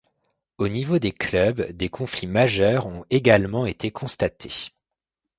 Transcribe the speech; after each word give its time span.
Au 0.57 0.67
niveau 0.67 0.97
des 0.97 1.11
clubs, 1.11 1.61
des 1.73 1.89
conflits 1.89 2.25
majeurs 2.25 2.87
ont 2.87 3.05
également 3.11 3.67
été 3.67 3.91
constatés. 3.91 4.69